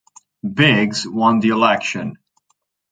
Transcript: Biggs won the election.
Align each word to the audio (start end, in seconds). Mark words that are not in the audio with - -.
Biggs 0.55 1.07
won 1.07 1.41
the 1.41 1.49
election. 1.49 2.17